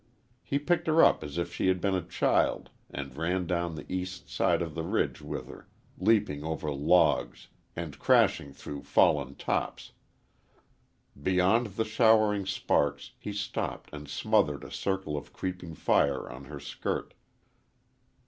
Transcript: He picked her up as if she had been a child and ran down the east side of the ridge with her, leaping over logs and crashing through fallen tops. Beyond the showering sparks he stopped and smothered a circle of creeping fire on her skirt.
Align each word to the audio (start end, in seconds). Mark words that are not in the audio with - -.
He 0.41 0.57
picked 0.57 0.87
her 0.87 1.03
up 1.03 1.23
as 1.23 1.37
if 1.37 1.53
she 1.53 1.67
had 1.67 1.79
been 1.79 1.93
a 1.93 2.01
child 2.01 2.71
and 2.89 3.15
ran 3.15 3.45
down 3.45 3.75
the 3.75 3.85
east 3.87 4.27
side 4.31 4.59
of 4.63 4.73
the 4.73 4.81
ridge 4.81 5.21
with 5.21 5.47
her, 5.47 5.69
leaping 5.95 6.43
over 6.43 6.71
logs 6.71 7.49
and 7.75 7.99
crashing 7.99 8.51
through 8.51 8.81
fallen 8.81 9.35
tops. 9.35 9.91
Beyond 11.21 11.75
the 11.77 11.85
showering 11.85 12.47
sparks 12.47 13.11
he 13.19 13.31
stopped 13.31 13.91
and 13.93 14.09
smothered 14.09 14.63
a 14.63 14.71
circle 14.71 15.15
of 15.15 15.33
creeping 15.33 15.75
fire 15.75 16.27
on 16.27 16.45
her 16.45 16.59
skirt. 16.59 17.13